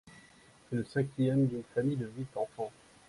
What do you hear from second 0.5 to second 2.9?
C'est le cinquième d'une famille de huit enfants.